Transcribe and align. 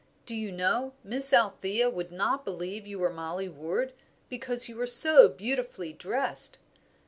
Do 0.25 0.35
you 0.35 0.51
know, 0.51 0.93
Miss 1.03 1.31
Althea 1.31 1.87
would 1.87 2.11
not 2.11 2.43
believe 2.43 2.87
you 2.87 2.97
were 2.97 3.11
Mollie 3.13 3.47
Ward, 3.47 3.93
because 4.29 4.67
you 4.67 4.75
were 4.75 4.87
so 4.87 5.29
beautifully 5.29 5.93
dressed. 5.93 6.57